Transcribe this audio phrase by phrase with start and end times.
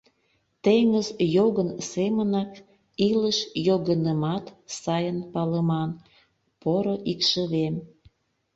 [0.63, 2.51] Теҥыз йогын семынак
[3.07, 4.45] илыш йогынымат
[4.81, 5.89] сайын палыман,
[6.61, 7.75] поро икшывем.